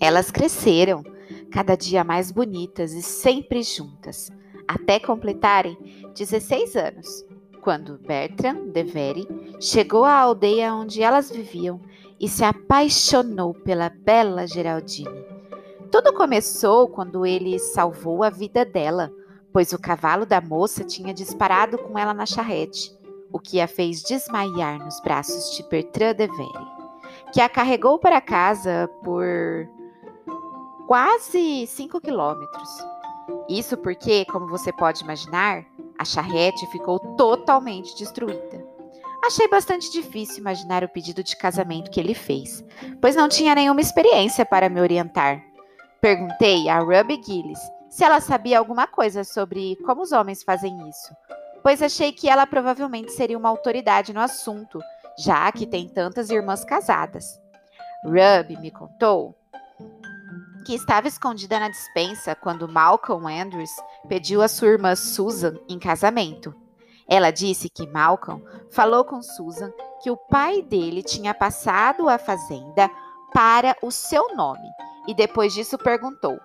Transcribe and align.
Elas 0.00 0.30
cresceram, 0.30 1.02
cada 1.50 1.74
dia 1.74 2.04
mais 2.04 2.30
bonitas 2.30 2.92
e 2.92 3.02
sempre 3.02 3.62
juntas, 3.62 4.30
até 4.68 4.98
completarem 4.98 5.76
16 6.14 6.76
anos, 6.76 7.24
quando 7.62 7.98
Bertram 7.98 8.68
Devere 8.68 9.26
chegou 9.60 10.04
à 10.04 10.12
aldeia 10.12 10.74
onde 10.74 11.02
elas 11.02 11.30
viviam 11.30 11.80
e 12.20 12.28
se 12.28 12.44
apaixonou 12.44 13.54
pela 13.54 13.88
bela 13.88 14.46
Geraldine. 14.46 15.24
Tudo 15.90 16.12
começou 16.12 16.88
quando 16.88 17.24
ele 17.24 17.58
salvou 17.58 18.22
a 18.22 18.30
vida 18.30 18.64
dela, 18.64 19.10
pois 19.52 19.72
o 19.72 19.78
cavalo 19.78 20.26
da 20.26 20.40
moça 20.40 20.84
tinha 20.84 21.14
disparado 21.14 21.78
com 21.78 21.98
ela 21.98 22.12
na 22.12 22.26
charrete, 22.26 22.94
o 23.32 23.38
que 23.38 23.60
a 23.60 23.66
fez 23.66 24.02
desmaiar 24.02 24.78
nos 24.84 25.00
braços 25.00 25.56
de 25.56 25.62
Bertrand 25.68 26.14
de 26.14 26.26
Vere, 26.26 26.66
que 27.32 27.40
a 27.40 27.48
carregou 27.48 27.98
para 27.98 28.20
casa 28.20 28.90
por 29.02 29.68
quase 30.86 31.66
5 31.66 32.00
quilômetros. 32.00 32.68
Isso 33.48 33.76
porque, 33.76 34.24
como 34.26 34.48
você 34.48 34.72
pode 34.72 35.02
imaginar, 35.02 35.64
a 35.98 36.04
charrete 36.04 36.66
ficou 36.70 36.98
totalmente 37.16 37.96
destruída. 37.96 38.64
Achei 39.24 39.48
bastante 39.48 39.90
difícil 39.90 40.38
imaginar 40.38 40.84
o 40.84 40.88
pedido 40.88 41.24
de 41.24 41.36
casamento 41.36 41.90
que 41.90 41.98
ele 41.98 42.14
fez, 42.14 42.64
pois 43.00 43.16
não 43.16 43.28
tinha 43.28 43.54
nenhuma 43.54 43.80
experiência 43.80 44.46
para 44.46 44.68
me 44.68 44.80
orientar. 44.80 45.42
Perguntei 46.00 46.68
a 46.68 46.78
Ruby 46.78 47.20
Gillis 47.24 47.58
se 47.90 48.04
ela 48.04 48.20
sabia 48.20 48.58
alguma 48.58 48.86
coisa 48.86 49.24
sobre 49.24 49.74
como 49.84 50.02
os 50.02 50.12
homens 50.12 50.44
fazem 50.44 50.76
isso, 50.88 51.12
pois 51.62 51.82
achei 51.82 52.12
que 52.12 52.28
ela 52.28 52.46
provavelmente 52.46 53.10
seria 53.10 53.38
uma 53.38 53.48
autoridade 53.48 54.12
no 54.12 54.20
assunto, 54.20 54.78
já 55.18 55.50
que 55.50 55.66
tem 55.66 55.88
tantas 55.88 56.30
irmãs 56.30 56.64
casadas. 56.64 57.40
Ruby 58.04 58.60
me 58.60 58.70
contou 58.70 59.34
que 60.66 60.74
estava 60.74 61.06
escondida 61.06 61.60
na 61.60 61.68
dispensa 61.68 62.34
quando 62.34 62.66
Malcolm 62.66 63.24
Andrews 63.28 63.70
pediu 64.08 64.42
a 64.42 64.48
sua 64.48 64.66
irmã 64.66 64.96
Susan 64.96 65.54
em 65.68 65.78
casamento. 65.78 66.52
Ela 67.06 67.30
disse 67.30 67.68
que 67.68 67.86
Malcolm 67.86 68.42
falou 68.68 69.04
com 69.04 69.22
Susan 69.22 69.70
que 70.02 70.10
o 70.10 70.16
pai 70.16 70.62
dele 70.62 71.04
tinha 71.04 71.32
passado 71.32 72.08
a 72.08 72.18
fazenda 72.18 72.90
para 73.32 73.76
o 73.80 73.92
seu 73.92 74.34
nome 74.34 74.68
e 75.06 75.14
depois 75.14 75.54
disso 75.54 75.78
perguntou: 75.78 76.36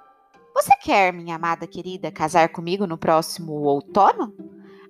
Você 0.53 0.77
quer, 0.83 1.11
minha 1.11 1.35
amada 1.35 1.65
querida, 1.65 2.11
casar 2.11 2.49
comigo 2.49 2.85
no 2.85 2.99
próximo 2.99 3.53
outono? 3.53 4.35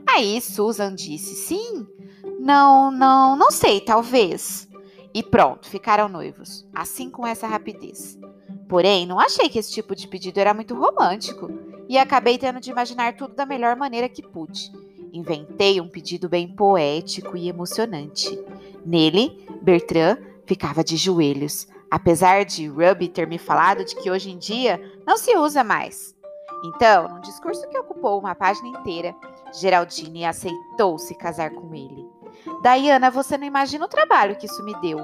Aí 0.06 0.42
Susan 0.42 0.94
disse: 0.94 1.36
Sim. 1.36 1.88
Não, 2.38 2.92
não, 2.92 3.38
não 3.38 3.50
sei, 3.50 3.80
talvez. 3.80 4.68
E 5.14 5.24
pronto, 5.24 5.70
ficaram 5.70 6.10
noivos, 6.10 6.68
assim 6.76 7.10
com 7.10 7.26
essa 7.26 7.48
rapidez. 7.48 8.20
Porém, 8.72 9.06
não 9.06 9.20
achei 9.20 9.50
que 9.50 9.60
esse 9.60 9.70
tipo 9.70 9.94
de 9.94 10.08
pedido 10.08 10.38
era 10.38 10.54
muito 10.54 10.74
romântico 10.74 11.52
e 11.90 11.98
acabei 11.98 12.38
tendo 12.38 12.58
de 12.62 12.72
imaginar 12.72 13.18
tudo 13.18 13.36
da 13.36 13.46
melhor 13.46 13.76
maneira 13.76 14.08
que 14.08 14.24
pude. 14.24 14.72
Inventei 15.12 15.82
um 15.82 15.90
pedido 15.90 16.30
bem 16.30 16.48
poético 16.48 17.36
e 17.36 17.50
emocionante. 17.50 18.42
Nele, 18.86 19.46
Bertrand 19.62 20.20
ficava 20.46 20.86
de 20.86 20.96
joelhos, 20.96 21.68
apesar 21.92 22.46
de 22.46 22.66
Ruby 22.66 23.10
ter 23.10 23.28
me 23.28 23.38
falado 23.38 23.84
de 23.84 23.94
que 23.94 24.10
hoje 24.10 24.32
em 24.32 24.38
dia 24.38 24.80
não 25.06 25.18
se 25.18 25.36
usa 25.36 25.66
mais. 25.66 26.16
Então, 26.64 27.10
num 27.10 27.20
discurso 27.20 27.68
que 27.68 27.78
ocupou 27.78 28.18
uma 28.18 28.36
página 28.36 28.70
inteira, 28.70 29.14
Geraldine 29.52 30.24
aceitou 30.24 30.98
se 30.98 31.14
casar 31.14 31.50
com 31.52 31.76
ele. 31.76 32.08
Diana, 32.64 33.12
você 33.12 33.38
não 33.38 33.46
imagina 33.46 33.84
o 33.84 33.90
trabalho 33.90 34.38
que 34.38 34.46
isso 34.46 34.64
me 34.64 34.74
deu. 34.80 34.98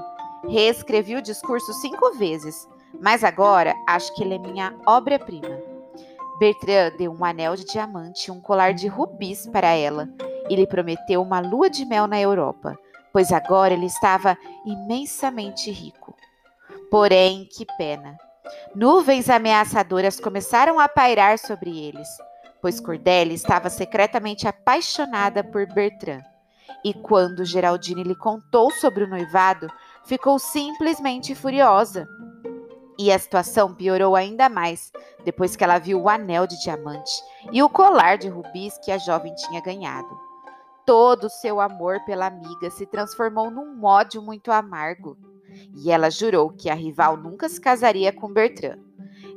Reescrevi 0.47 1.17
o 1.17 1.21
discurso 1.21 1.73
cinco 1.73 2.13
vezes, 2.13 2.65
mas 3.01 3.23
agora 3.23 3.75
acho 3.87 4.13
que 4.15 4.23
ele 4.23 4.35
é 4.35 4.39
minha 4.39 4.75
obra-prima. 4.85 5.59
Bertrand 6.39 6.95
deu 6.97 7.11
um 7.11 7.25
anel 7.25 7.55
de 7.55 7.65
diamante 7.65 8.27
e 8.27 8.31
um 8.31 8.39
colar 8.39 8.73
de 8.73 8.87
rubis 8.87 9.47
para 9.47 9.69
ela 9.69 10.07
e 10.49 10.55
lhe 10.55 10.67
prometeu 10.67 11.21
uma 11.21 11.39
lua 11.39 11.69
de 11.69 11.85
mel 11.85 12.07
na 12.07 12.19
Europa, 12.19 12.77
pois 13.11 13.31
agora 13.31 13.73
ele 13.73 13.87
estava 13.87 14.37
imensamente 14.65 15.71
rico. 15.71 16.15
Porém, 16.89 17.47
que 17.51 17.65
pena! 17.77 18.17
Nuvens 18.75 19.29
ameaçadoras 19.29 20.19
começaram 20.19 20.79
a 20.79 20.87
pairar 20.87 21.37
sobre 21.37 21.77
eles, 21.77 22.07
pois 22.61 22.79
Cordélia 22.79 23.33
estava 23.33 23.69
secretamente 23.69 24.47
apaixonada 24.47 25.43
por 25.43 25.65
Bertrand. 25.65 26.23
E 26.83 26.93
quando 26.93 27.43
Geraldine 27.43 28.03
lhe 28.03 28.15
contou 28.15 28.71
sobre 28.71 29.03
o 29.03 29.07
noivado, 29.07 29.67
ficou 30.05 30.39
simplesmente 30.39 31.35
furiosa. 31.35 32.07
E 32.99 33.11
a 33.11 33.19
situação 33.19 33.73
piorou 33.73 34.15
ainda 34.15 34.49
mais 34.49 34.91
depois 35.23 35.55
que 35.55 35.63
ela 35.63 35.77
viu 35.77 36.01
o 36.01 36.09
anel 36.09 36.47
de 36.47 36.59
diamante 36.61 37.11
e 37.51 37.61
o 37.61 37.69
colar 37.69 38.17
de 38.17 38.27
rubis 38.27 38.77
que 38.79 38.91
a 38.91 38.97
jovem 38.97 39.35
tinha 39.35 39.61
ganhado. 39.61 40.09
Todo 40.85 41.25
o 41.25 41.29
seu 41.29 41.59
amor 41.59 41.99
pela 42.05 42.27
amiga 42.27 42.69
se 42.71 42.85
transformou 42.85 43.51
num 43.51 43.83
ódio 43.83 44.21
muito 44.21 44.51
amargo, 44.51 45.17
e 45.75 45.91
ela 45.91 46.09
jurou 46.09 46.49
que 46.49 46.69
a 46.69 46.73
rival 46.73 47.17
nunca 47.17 47.49
se 47.49 47.59
casaria 47.59 48.11
com 48.11 48.31
Bertrand. 48.31 48.79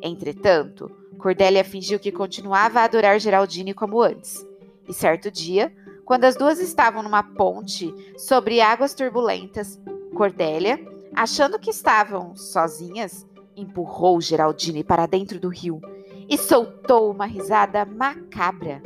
Entretanto, 0.00 0.90
Cordélia 1.18 1.64
fingiu 1.64 1.98
que 1.98 2.12
continuava 2.12 2.80
a 2.80 2.84
adorar 2.84 3.18
Geraldine 3.18 3.74
como 3.74 4.00
antes. 4.00 4.46
E 4.88 4.94
certo 4.94 5.30
dia, 5.30 5.74
quando 6.04 6.24
as 6.24 6.36
duas 6.36 6.58
estavam 6.58 7.02
numa 7.02 7.22
ponte 7.22 7.92
sobre 8.16 8.60
águas 8.60 8.94
turbulentas, 8.94 9.78
Cordélia, 10.14 10.78
achando 11.14 11.58
que 11.58 11.70
estavam 11.70 12.34
sozinhas, 12.34 13.26
empurrou 13.60 14.20
Geraldine 14.20 14.82
para 14.82 15.06
dentro 15.06 15.38
do 15.38 15.48
rio 15.48 15.80
e 16.28 16.38
soltou 16.38 17.10
uma 17.10 17.26
risada 17.26 17.84
macabra. 17.84 18.82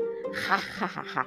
Ha, 0.48 0.56
ha, 0.56 1.20
ha. 1.20 1.26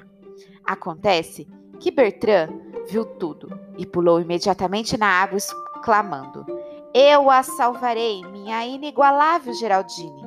Acontece 0.65 1.47
que 1.79 1.91
Bertrand 1.91 2.49
viu 2.89 3.05
tudo 3.05 3.47
e 3.77 3.85
pulou 3.85 4.19
imediatamente 4.19 4.97
na 4.97 5.07
água, 5.07 5.37
exclamando: 5.37 6.45
Eu 6.93 7.29
a 7.29 7.43
salvarei, 7.43 8.21
minha 8.31 8.65
inigualável 8.65 9.53
Geraldine. 9.53 10.25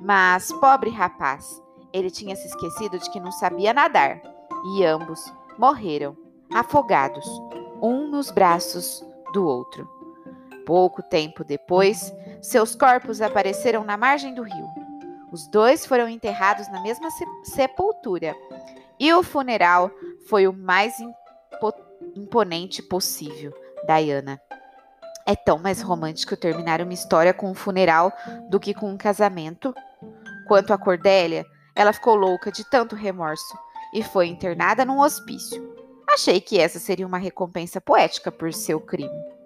Mas, 0.00 0.50
pobre 0.52 0.90
rapaz, 0.90 1.62
ele 1.92 2.10
tinha 2.10 2.34
se 2.34 2.46
esquecido 2.46 2.98
de 2.98 3.10
que 3.10 3.20
não 3.20 3.30
sabia 3.30 3.74
nadar 3.74 4.20
e 4.74 4.84
ambos 4.84 5.32
morreram, 5.58 6.16
afogados, 6.52 7.26
um 7.82 8.08
nos 8.08 8.30
braços 8.30 9.04
do 9.32 9.46
outro. 9.46 9.99
Pouco 10.66 11.02
tempo 11.02 11.44
depois, 11.44 12.12
seus 12.40 12.74
corpos 12.74 13.20
apareceram 13.20 13.84
na 13.84 13.96
margem 13.96 14.34
do 14.34 14.42
rio. 14.42 14.68
Os 15.32 15.46
dois 15.48 15.86
foram 15.86 16.08
enterrados 16.08 16.68
na 16.68 16.82
mesma 16.82 17.08
sepultura 17.44 18.34
e 18.98 19.12
o 19.12 19.22
funeral 19.22 19.90
foi 20.28 20.46
o 20.46 20.52
mais 20.52 20.94
imponente 22.14 22.82
possível, 22.82 23.52
Diana. 23.86 24.40
É 25.26 25.36
tão 25.36 25.58
mais 25.58 25.80
romântico 25.80 26.36
terminar 26.36 26.80
uma 26.80 26.92
história 26.92 27.32
com 27.32 27.50
um 27.50 27.54
funeral 27.54 28.12
do 28.48 28.58
que 28.58 28.74
com 28.74 28.90
um 28.90 28.96
casamento. 28.96 29.72
Quanto 30.48 30.72
a 30.72 30.78
Cordélia, 30.78 31.46
ela 31.74 31.92
ficou 31.92 32.16
louca 32.16 32.50
de 32.50 32.68
tanto 32.68 32.96
remorso 32.96 33.56
e 33.94 34.02
foi 34.02 34.26
internada 34.26 34.84
num 34.84 35.00
hospício. 35.00 35.74
Achei 36.08 36.40
que 36.40 36.58
essa 36.58 36.80
seria 36.80 37.06
uma 37.06 37.18
recompensa 37.18 37.80
poética 37.80 38.32
por 38.32 38.52
seu 38.52 38.80
crime. 38.80 39.39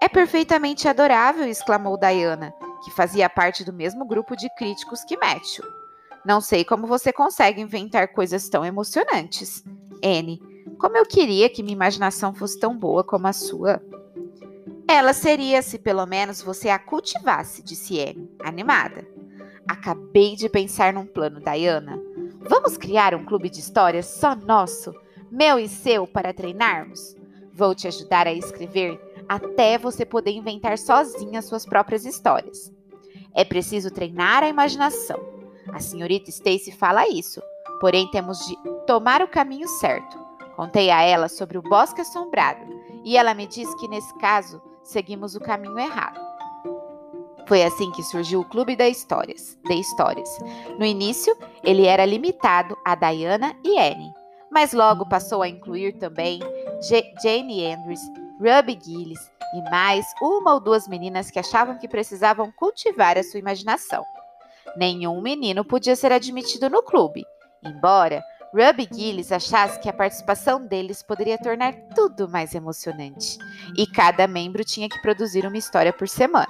É 0.00 0.08
perfeitamente 0.08 0.88
adorável, 0.88 1.46
exclamou 1.46 1.98
Diana, 1.98 2.54
que 2.82 2.90
fazia 2.90 3.28
parte 3.28 3.62
do 3.62 3.72
mesmo 3.72 4.06
grupo 4.06 4.34
de 4.34 4.48
críticos 4.56 5.04
que 5.04 5.16
Matthew. 5.18 5.64
Não 6.24 6.40
sei 6.40 6.64
como 6.64 6.86
você 6.86 7.12
consegue 7.12 7.60
inventar 7.60 8.08
coisas 8.08 8.48
tão 8.48 8.64
emocionantes. 8.64 9.62
Anne, 10.02 10.40
como 10.78 10.96
eu 10.96 11.04
queria 11.04 11.50
que 11.50 11.62
minha 11.62 11.74
imaginação 11.74 12.34
fosse 12.34 12.58
tão 12.58 12.76
boa 12.76 13.04
como 13.04 13.26
a 13.26 13.32
sua. 13.34 13.82
Ela 14.88 15.12
seria 15.12 15.60
se 15.60 15.78
pelo 15.78 16.06
menos 16.06 16.40
você 16.40 16.70
a 16.70 16.78
cultivasse, 16.78 17.62
disse 17.62 18.00
Anne, 18.00 18.30
animada. 18.42 19.06
Acabei 19.68 20.34
de 20.34 20.48
pensar 20.48 20.94
num 20.94 21.06
plano, 21.06 21.40
Diana. 21.40 22.00
Vamos 22.40 22.78
criar 22.78 23.14
um 23.14 23.24
clube 23.24 23.50
de 23.50 23.60
histórias 23.60 24.06
só 24.06 24.34
nosso, 24.34 24.94
meu 25.30 25.58
e 25.58 25.68
seu, 25.68 26.06
para 26.06 26.32
treinarmos? 26.32 27.14
Vou 27.52 27.74
te 27.74 27.86
ajudar 27.86 28.26
a 28.26 28.32
escrever 28.32 28.98
até 29.30 29.78
você 29.78 30.04
poder 30.04 30.32
inventar 30.32 30.76
sozinha 30.76 31.40
suas 31.40 31.64
próprias 31.64 32.04
histórias. 32.04 32.72
É 33.32 33.44
preciso 33.44 33.88
treinar 33.88 34.42
a 34.42 34.48
imaginação. 34.48 35.20
A 35.72 35.78
senhorita 35.78 36.30
Stacy 36.30 36.72
fala 36.72 37.08
isso, 37.08 37.40
porém 37.80 38.10
temos 38.10 38.44
de 38.44 38.56
tomar 38.88 39.22
o 39.22 39.28
caminho 39.28 39.68
certo. 39.68 40.18
Contei 40.56 40.90
a 40.90 41.02
ela 41.02 41.28
sobre 41.28 41.56
o 41.56 41.62
bosque 41.62 42.00
assombrado 42.00 42.60
e 43.04 43.16
ela 43.16 43.32
me 43.32 43.46
disse 43.46 43.76
que 43.76 43.86
nesse 43.86 44.12
caso 44.18 44.60
seguimos 44.82 45.36
o 45.36 45.40
caminho 45.40 45.78
errado. 45.78 46.20
Foi 47.46 47.62
assim 47.62 47.92
que 47.92 48.02
surgiu 48.02 48.40
o 48.40 48.48
Clube 48.48 48.74
de 48.74 48.88
Histórias, 48.88 49.56
de 49.64 49.74
Histórias. 49.74 50.28
No 50.76 50.84
início, 50.84 51.36
ele 51.62 51.86
era 51.86 52.04
limitado 52.04 52.76
a 52.84 52.96
Diana 52.96 53.54
e 53.62 53.78
Annie, 53.78 54.12
mas 54.50 54.72
logo 54.72 55.08
passou 55.08 55.40
a 55.40 55.48
incluir 55.48 55.98
também 55.98 56.40
Jane 57.22 57.64
Andrews, 57.64 58.00
Ruby 58.40 58.78
Gillis 58.82 59.30
e 59.54 59.70
mais 59.70 60.06
uma 60.22 60.54
ou 60.54 60.60
duas 60.60 60.88
meninas 60.88 61.30
que 61.30 61.38
achavam 61.38 61.76
que 61.76 61.86
precisavam 61.86 62.50
cultivar 62.50 63.18
a 63.18 63.22
sua 63.22 63.38
imaginação. 63.38 64.02
Nenhum 64.76 65.20
menino 65.20 65.62
podia 65.62 65.94
ser 65.94 66.10
admitido 66.10 66.70
no 66.70 66.82
clube, 66.82 67.22
embora 67.62 68.24
Ruby 68.54 68.88
Gillis 68.90 69.30
achasse 69.30 69.78
que 69.78 69.90
a 69.90 69.92
participação 69.92 70.64
deles 70.66 71.02
poderia 71.02 71.36
tornar 71.36 71.74
tudo 71.94 72.28
mais 72.28 72.54
emocionante, 72.54 73.36
e 73.76 73.86
cada 73.86 74.26
membro 74.26 74.64
tinha 74.64 74.88
que 74.88 75.02
produzir 75.02 75.44
uma 75.44 75.58
história 75.58 75.92
por 75.92 76.08
semana. 76.08 76.48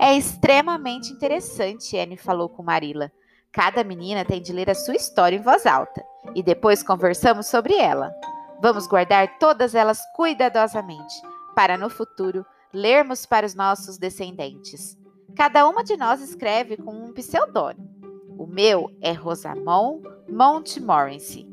É 0.00 0.16
extremamente 0.16 1.12
interessante, 1.12 1.96
Anne 1.96 2.16
falou 2.16 2.48
com 2.48 2.62
Marilla. 2.62 3.12
Cada 3.52 3.84
menina 3.84 4.24
tem 4.24 4.42
de 4.42 4.52
ler 4.52 4.68
a 4.68 4.74
sua 4.74 4.96
história 4.96 5.36
em 5.36 5.42
voz 5.42 5.64
alta, 5.64 6.04
e 6.34 6.42
depois 6.42 6.82
conversamos 6.82 7.46
sobre 7.46 7.74
ela. 7.76 8.12
Vamos 8.60 8.86
guardar 8.86 9.38
todas 9.38 9.74
elas 9.74 10.00
cuidadosamente, 10.16 11.14
para 11.54 11.78
no 11.78 11.88
futuro 11.88 12.44
lermos 12.72 13.24
para 13.24 13.46
os 13.46 13.54
nossos 13.54 13.98
descendentes. 13.98 14.98
Cada 15.36 15.68
uma 15.68 15.84
de 15.84 15.96
nós 15.96 16.20
escreve 16.20 16.76
com 16.76 16.90
um 16.90 17.12
pseudônimo. 17.12 17.88
O 18.36 18.46
meu 18.46 18.90
é 19.00 19.12
Rosamond 19.12 20.02
Montmorency. 20.28 21.48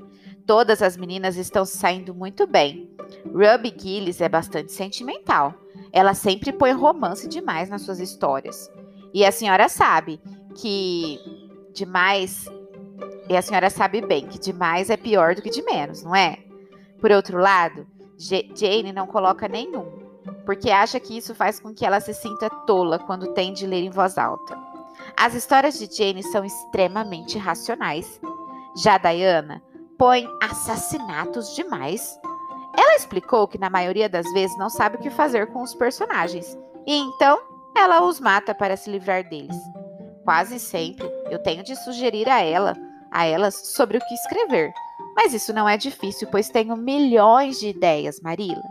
Todas 0.47 0.81
as 0.81 0.97
meninas 0.97 1.37
estão 1.37 1.65
saindo 1.65 2.13
muito 2.13 2.47
bem. 2.47 2.89
Ruby 3.25 3.75
Gillis 3.77 4.21
é 4.21 4.29
bastante 4.29 4.71
sentimental. 4.71 5.53
Ela 5.91 6.13
sempre 6.13 6.51
põe 6.51 6.71
romance 6.71 7.27
demais 7.27 7.69
nas 7.69 7.83
suas 7.83 7.99
histórias. 7.99 8.69
E 9.13 9.23
a 9.23 9.31
senhora 9.31 9.69
sabe 9.69 10.19
que 10.55 11.19
demais. 11.73 12.45
E 13.29 13.35
a 13.35 13.41
senhora 13.41 13.69
sabe 13.69 14.01
bem 14.01 14.27
que 14.27 14.39
demais 14.39 14.89
é 14.89 14.97
pior 14.97 15.35
do 15.35 15.41
que 15.41 15.49
de 15.49 15.63
menos, 15.63 16.03
não 16.03 16.15
é? 16.15 16.44
Por 16.99 17.11
outro 17.11 17.37
lado, 17.37 17.87
Jane 18.17 18.91
não 18.93 19.05
coloca 19.07 19.47
nenhum, 19.47 19.85
porque 20.45 20.71
acha 20.71 20.99
que 20.99 21.17
isso 21.17 21.35
faz 21.35 21.59
com 21.59 21.73
que 21.73 21.85
ela 21.85 21.99
se 21.99 22.13
sinta 22.13 22.49
tola 22.49 22.99
quando 22.99 23.33
tem 23.33 23.53
de 23.53 23.67
ler 23.67 23.83
em 23.83 23.89
voz 23.89 24.17
alta. 24.17 24.57
As 25.17 25.33
histórias 25.33 25.77
de 25.77 25.93
Jane 25.93 26.23
são 26.23 26.43
extremamente 26.43 27.37
racionais. 27.37 28.19
Já 28.75 28.97
Diana 28.97 29.61
põe 29.97 30.27
assassinatos 30.41 31.55
demais. 31.55 32.19
Ela 32.77 32.95
explicou 32.95 33.47
que 33.47 33.57
na 33.57 33.69
maioria 33.69 34.09
das 34.09 34.31
vezes 34.33 34.57
não 34.57 34.69
sabe 34.69 34.97
o 34.97 34.99
que 34.99 35.09
fazer 35.09 35.47
com 35.47 35.61
os 35.61 35.73
personagens, 35.73 36.57
e 36.85 36.95
então 36.95 37.39
ela 37.75 38.03
os 38.03 38.19
mata 38.19 38.53
para 38.53 38.75
se 38.75 38.89
livrar 38.89 39.27
deles. 39.27 39.55
Quase 40.23 40.59
sempre 40.59 41.09
eu 41.29 41.41
tenho 41.41 41.63
de 41.63 41.75
sugerir 41.75 42.27
a 42.27 42.41
ela, 42.41 42.75
a 43.11 43.25
elas 43.25 43.55
sobre 43.73 43.97
o 43.97 44.01
que 44.01 44.13
escrever, 44.13 44.73
mas 45.15 45.33
isso 45.33 45.53
não 45.53 45.67
é 45.67 45.77
difícil, 45.77 46.27
pois 46.29 46.49
tenho 46.49 46.75
milhões 46.75 47.59
de 47.59 47.69
ideias, 47.69 48.19
Marila. 48.19 48.63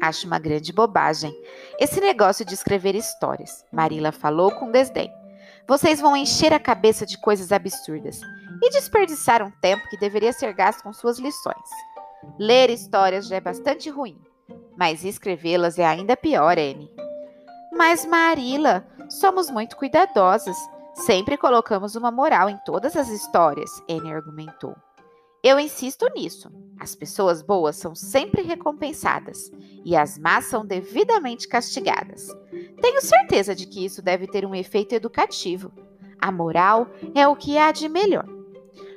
Acho 0.00 0.26
uma 0.26 0.38
grande 0.38 0.72
bobagem 0.72 1.32
esse 1.78 2.00
negócio 2.00 2.44
de 2.44 2.54
escrever 2.54 2.94
histórias, 2.94 3.64
Marila 3.72 4.10
falou 4.10 4.50
com 4.50 4.70
desdém. 4.70 5.12
Vocês 5.66 6.00
vão 6.00 6.16
encher 6.16 6.52
a 6.52 6.58
cabeça 6.58 7.04
de 7.04 7.18
coisas 7.18 7.52
absurdas 7.52 8.20
e 8.62 8.70
desperdiçar 8.70 9.42
um 9.42 9.50
tempo 9.60 9.88
que 9.88 9.98
deveria 9.98 10.32
ser 10.32 10.52
gasto 10.54 10.82
com 10.82 10.92
suas 10.92 11.18
lições. 11.18 11.68
Ler 12.38 12.70
histórias 12.70 13.28
já 13.28 13.36
é 13.36 13.40
bastante 13.40 13.90
ruim, 13.90 14.18
mas 14.76 15.04
escrevê-las 15.04 15.78
é 15.78 15.86
ainda 15.86 16.16
pior, 16.16 16.58
Anne. 16.58 16.90
Mas, 17.72 18.04
Marila, 18.04 18.84
somos 19.08 19.50
muito 19.50 19.76
cuidadosas. 19.76 20.56
Sempre 20.94 21.36
colocamos 21.36 21.94
uma 21.94 22.10
moral 22.10 22.48
em 22.48 22.58
todas 22.64 22.96
as 22.96 23.08
histórias, 23.08 23.70
Anne 23.88 24.12
argumentou. 24.12 24.74
Eu 25.48 25.58
insisto 25.58 26.06
nisso. 26.14 26.52
As 26.78 26.94
pessoas 26.94 27.40
boas 27.40 27.74
são 27.74 27.94
sempre 27.94 28.42
recompensadas 28.42 29.50
e 29.82 29.96
as 29.96 30.18
más 30.18 30.44
são 30.44 30.62
devidamente 30.62 31.48
castigadas. 31.48 32.28
Tenho 32.82 33.00
certeza 33.00 33.54
de 33.54 33.64
que 33.64 33.82
isso 33.82 34.02
deve 34.02 34.26
ter 34.26 34.44
um 34.44 34.54
efeito 34.54 34.94
educativo. 34.94 35.72
A 36.20 36.30
moral 36.30 36.88
é 37.14 37.26
o 37.26 37.34
que 37.34 37.56
há 37.56 37.72
de 37.72 37.88
melhor. 37.88 38.28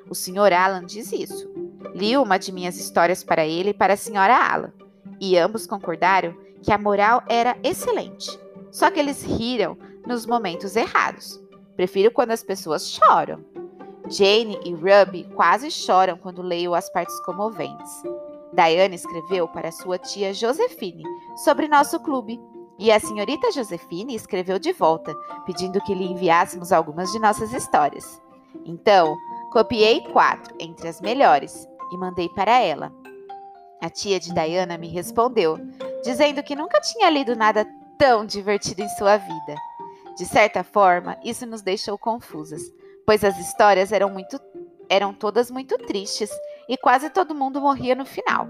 O 0.09 0.13
Sr. 0.13 0.51
Alan 0.51 0.83
diz 0.85 1.13
isso. 1.13 1.49
Li 1.95 2.17
uma 2.17 2.37
de 2.37 2.51
minhas 2.51 2.77
histórias 2.77 3.23
para 3.23 3.47
ele 3.47 3.69
e 3.69 3.73
para 3.73 3.93
a 3.93 3.95
Sra. 3.95 4.51
Alan, 4.51 4.73
e 5.21 5.37
ambos 5.37 5.65
concordaram 5.65 6.35
que 6.61 6.73
a 6.73 6.77
moral 6.77 7.23
era 7.29 7.57
excelente. 7.63 8.37
Só 8.69 8.91
que 8.91 8.99
eles 8.99 9.23
riram 9.23 9.77
nos 10.05 10.25
momentos 10.25 10.75
errados. 10.75 11.41
Prefiro 11.77 12.11
quando 12.11 12.31
as 12.31 12.43
pessoas 12.43 12.89
choram. 12.89 13.39
Jane 14.11 14.59
e 14.65 14.73
Ruby 14.73 15.23
quase 15.33 15.71
choram 15.71 16.17
quando 16.17 16.41
leio 16.41 16.75
as 16.75 16.89
partes 16.89 17.17
comoventes. 17.21 18.03
Diane 18.53 18.95
escreveu 18.95 19.47
para 19.47 19.71
sua 19.71 19.97
tia 19.97 20.33
Josefine 20.33 21.03
sobre 21.45 21.69
nosso 21.69 21.97
clube 22.01 22.37
e 22.77 22.91
a 22.91 22.99
senhorita 22.99 23.51
Josefine 23.51 24.13
escreveu 24.13 24.59
de 24.59 24.73
volta, 24.73 25.15
pedindo 25.45 25.79
que 25.81 25.93
lhe 25.93 26.11
enviássemos 26.11 26.73
algumas 26.73 27.11
de 27.11 27.19
nossas 27.19 27.53
histórias. 27.53 28.21
Então, 28.65 29.15
copiei 29.51 30.01
quatro 30.11 30.53
entre 30.59 30.89
as 30.89 30.99
melhores 30.99 31.65
e 31.93 31.97
mandei 31.97 32.27
para 32.29 32.59
ela. 32.59 32.91
A 33.81 33.89
tia 33.89 34.19
de 34.19 34.33
Diana 34.33 34.77
me 34.77 34.89
respondeu, 34.89 35.57
dizendo 36.03 36.43
que 36.43 36.55
nunca 36.55 36.81
tinha 36.81 37.09
lido 37.09 37.35
nada 37.35 37.65
tão 37.97 38.25
divertido 38.25 38.81
em 38.81 38.89
sua 38.89 39.15
vida. 39.15 39.55
De 40.17 40.25
certa 40.25 40.63
forma, 40.63 41.17
isso 41.23 41.45
nos 41.45 41.61
deixou 41.61 41.97
confusas, 41.97 42.61
pois 43.05 43.23
as 43.23 43.37
histórias 43.37 43.91
eram 43.91 44.09
muito 44.09 44.39
eram 44.89 45.13
todas 45.13 45.49
muito 45.49 45.77
tristes 45.77 46.29
e 46.67 46.75
quase 46.75 47.09
todo 47.09 47.33
mundo 47.33 47.61
morria 47.61 47.95
no 47.95 48.05
final. 48.05 48.49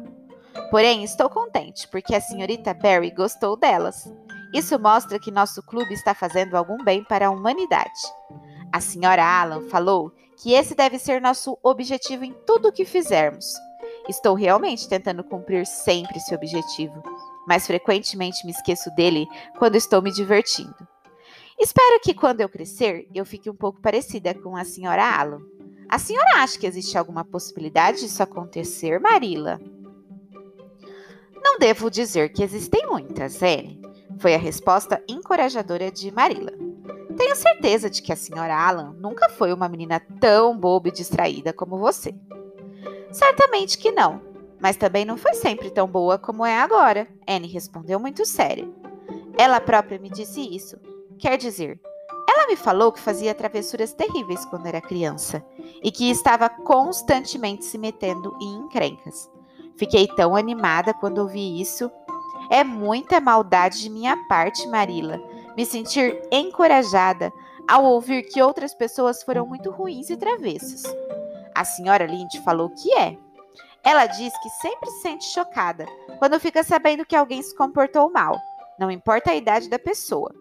Porém, 0.72 1.04
estou 1.04 1.30
contente 1.30 1.88
porque 1.88 2.16
a 2.16 2.22
senhorita 2.22 2.74
Barry 2.74 3.12
gostou 3.12 3.56
delas. 3.56 4.12
Isso 4.54 4.80
mostra 4.80 5.20
que 5.20 5.30
nosso 5.30 5.62
clube 5.62 5.94
está 5.94 6.16
fazendo 6.16 6.58
algum 6.58 6.84
bem 6.84 7.04
para 7.04 7.28
a 7.28 7.30
humanidade. 7.30 8.02
A 8.74 8.82
senhora 8.82 9.24
Alan 9.24 9.62
falou 9.70 10.12
que 10.42 10.54
esse 10.54 10.74
deve 10.74 10.98
ser 10.98 11.22
nosso 11.22 11.58
objetivo 11.62 12.26
em 12.26 12.34
tudo 12.46 12.70
o 12.70 12.72
que 12.72 12.86
fizermos. 12.86 13.46
Estou 14.10 14.34
realmente 14.34 14.90
tentando 14.90 15.24
cumprir 15.24 15.66
sempre 15.66 16.18
esse 16.18 16.34
objetivo, 16.34 17.04
mas 17.48 17.68
frequentemente 17.68 18.46
me 18.46 18.52
esqueço 18.52 18.90
dele 18.96 19.28
quando 19.60 19.76
estou 19.76 20.02
me 20.02 20.12
divertindo. 20.12 20.91
Espero 21.62 22.00
que 22.02 22.16
quando 22.16 22.42
eu 22.42 22.50
crescer 22.50 23.08
eu 23.14 23.24
fique 23.24 23.48
um 23.48 23.54
pouco 23.56 23.80
parecida 23.80 24.34
com 24.34 24.58
a 24.58 24.64
senhora 24.64 25.06
Alan. 25.06 25.44
A 25.88 26.00
senhora 26.00 26.38
acha 26.38 26.58
que 26.58 26.66
existe 26.66 26.98
alguma 26.98 27.24
possibilidade 27.24 28.00
disso 28.00 28.24
acontecer, 28.24 29.00
Marila? 29.00 29.62
Não 31.36 31.60
devo 31.60 31.92
dizer 31.92 32.34
que 32.34 32.42
existem 32.44 32.88
muitas, 32.88 33.44
Anne, 33.44 33.80
foi 34.18 34.34
a 34.34 34.40
resposta 34.40 35.04
encorajadora 35.08 35.92
de 35.92 36.10
Marila. 36.12 36.52
Tenho 37.16 37.36
certeza 37.36 37.92
de 37.92 38.02
que 38.02 38.12
a 38.12 38.16
senhora 38.16 38.56
Alan 38.56 38.96
nunca 38.98 39.30
foi 39.30 39.54
uma 39.54 39.70
menina 39.70 40.00
tão 40.20 40.58
boba 40.58 40.88
e 40.88 40.92
distraída 40.92 41.54
como 41.54 41.78
você. 41.78 42.16
Certamente 43.12 43.78
que 43.78 43.92
não, 43.92 44.20
mas 44.60 44.78
também 44.78 45.06
não 45.06 45.16
foi 45.16 45.36
sempre 45.36 45.70
tão 45.70 45.88
boa 45.88 46.18
como 46.18 46.44
é 46.44 46.58
agora, 46.58 47.08
Anne 47.28 47.48
respondeu 47.48 48.00
muito 48.00 48.26
séria. 48.26 48.68
Ela 49.38 49.60
própria 49.60 50.00
me 50.00 50.10
disse 50.10 50.42
isso, 50.42 50.78
Quer 51.22 51.38
dizer, 51.38 51.80
ela 52.28 52.48
me 52.48 52.56
falou 52.56 52.92
que 52.92 53.00
fazia 53.00 53.36
travessuras 53.36 53.94
terríveis 53.94 54.44
quando 54.46 54.66
era 54.66 54.82
criança 54.82 55.46
e 55.84 55.92
que 55.92 56.10
estava 56.10 56.50
constantemente 56.50 57.64
se 57.64 57.78
metendo 57.78 58.36
em 58.42 58.56
encrencas. 58.56 59.30
Fiquei 59.78 60.08
tão 60.08 60.36
animada 60.36 60.96
quando 60.96 61.20
ouvi 61.20 61.62
isso. 61.62 61.92
É 62.50 62.64
muita 62.64 63.22
maldade 63.22 63.82
de 63.82 63.90
minha 63.90 64.18
parte, 64.28 64.68
Marila, 64.68 65.22
me 65.56 65.64
sentir 65.64 66.20
encorajada 66.32 67.32
ao 67.70 67.86
ouvir 67.86 68.24
que 68.24 68.42
outras 68.42 68.74
pessoas 68.74 69.22
foram 69.22 69.46
muito 69.46 69.70
ruins 69.70 70.10
e 70.10 70.18
travessas. 70.18 70.82
A 71.54 71.64
senhora 71.64 72.08
Lindt 72.08 72.42
falou 72.42 72.72
que 72.72 72.92
é. 72.94 73.16
Ela 73.84 74.08
diz 74.08 74.34
que 74.42 74.50
sempre 74.50 74.90
se 74.90 75.02
sente 75.02 75.26
chocada 75.26 75.86
quando 76.18 76.40
fica 76.40 76.64
sabendo 76.64 77.06
que 77.06 77.16
alguém 77.16 77.44
se 77.44 77.56
comportou 77.56 78.12
mal, 78.12 78.40
não 78.80 78.90
importa 78.90 79.30
a 79.30 79.36
idade 79.36 79.70
da 79.70 79.78
pessoa. 79.78 80.41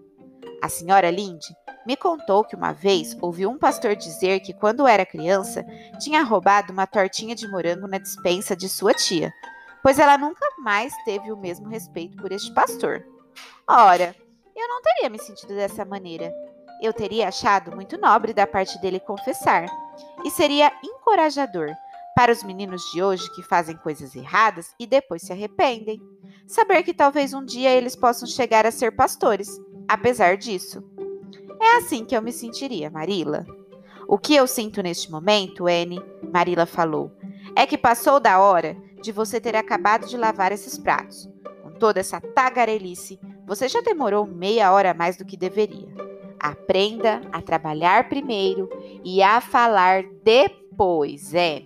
A 0.62 0.68
senhora 0.68 1.10
Linde 1.10 1.56
me 1.86 1.96
contou 1.96 2.44
que 2.44 2.54
uma 2.54 2.72
vez 2.72 3.16
ouviu 3.20 3.50
um 3.50 3.58
pastor 3.58 3.96
dizer 3.96 4.40
que 4.40 4.52
quando 4.52 4.86
era 4.86 5.06
criança 5.06 5.64
tinha 5.98 6.22
roubado 6.22 6.72
uma 6.72 6.86
tortinha 6.86 7.34
de 7.34 7.48
morango 7.48 7.88
na 7.88 7.98
dispensa 7.98 8.54
de 8.54 8.68
sua 8.68 8.92
tia, 8.92 9.32
pois 9.82 9.98
ela 9.98 10.18
nunca 10.18 10.46
mais 10.58 10.92
teve 11.04 11.32
o 11.32 11.36
mesmo 11.36 11.68
respeito 11.68 12.16
por 12.18 12.30
este 12.30 12.52
pastor. 12.52 13.02
Ora, 13.66 14.14
eu 14.54 14.68
não 14.68 14.82
teria 14.82 15.08
me 15.08 15.18
sentido 15.18 15.54
dessa 15.54 15.84
maneira. 15.84 16.30
Eu 16.82 16.92
teria 16.92 17.28
achado 17.28 17.74
muito 17.74 17.96
nobre 17.96 18.34
da 18.34 18.46
parte 18.46 18.78
dele 18.80 19.00
confessar, 19.00 19.66
e 20.24 20.30
seria 20.30 20.72
encorajador 20.84 21.74
para 22.14 22.32
os 22.32 22.42
meninos 22.42 22.82
de 22.92 23.02
hoje 23.02 23.30
que 23.34 23.42
fazem 23.42 23.76
coisas 23.76 24.14
erradas 24.14 24.74
e 24.78 24.86
depois 24.86 25.22
se 25.22 25.32
arrependem. 25.32 25.98
Saber 26.46 26.82
que 26.82 26.92
talvez 26.92 27.32
um 27.32 27.44
dia 27.44 27.70
eles 27.70 27.96
possam 27.96 28.28
chegar 28.28 28.66
a 28.66 28.70
ser 28.70 28.94
pastores 28.94 29.48
apesar 29.90 30.36
disso. 30.36 30.84
É 31.60 31.76
assim 31.78 32.04
que 32.04 32.16
eu 32.16 32.22
me 32.22 32.32
sentiria, 32.32 32.88
Marila. 32.88 33.44
O 34.06 34.16
que 34.16 34.36
eu 34.36 34.46
sinto 34.46 34.80
neste 34.82 35.10
momento, 35.10 35.66
Anne, 35.66 36.00
Marila 36.32 36.64
falou, 36.64 37.10
é 37.56 37.66
que 37.66 37.76
passou 37.76 38.20
da 38.20 38.38
hora 38.38 38.76
de 39.02 39.10
você 39.10 39.40
ter 39.40 39.56
acabado 39.56 40.06
de 40.06 40.16
lavar 40.16 40.52
esses 40.52 40.78
pratos. 40.78 41.28
Com 41.64 41.72
toda 41.72 41.98
essa 41.98 42.20
tagarelice, 42.20 43.18
você 43.44 43.68
já 43.68 43.80
demorou 43.80 44.26
meia 44.26 44.72
hora 44.72 44.94
mais 44.94 45.16
do 45.16 45.24
que 45.24 45.36
deveria. 45.36 45.88
Aprenda 46.38 47.20
a 47.32 47.42
trabalhar 47.42 48.08
primeiro 48.08 48.70
e 49.04 49.20
a 49.22 49.40
falar 49.40 50.04
depois, 50.22 51.34
é. 51.34 51.64